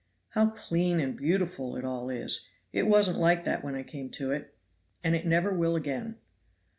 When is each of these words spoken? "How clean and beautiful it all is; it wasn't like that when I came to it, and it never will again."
"How 0.29 0.49
clean 0.49 0.99
and 0.99 1.15
beautiful 1.15 1.75
it 1.77 1.85
all 1.85 2.09
is; 2.09 2.49
it 2.73 2.87
wasn't 2.87 3.19
like 3.19 3.45
that 3.45 3.63
when 3.63 3.75
I 3.75 3.83
came 3.83 4.09
to 4.17 4.31
it, 4.31 4.55
and 5.03 5.15
it 5.15 5.27
never 5.27 5.53
will 5.53 5.75
again." 5.75 6.15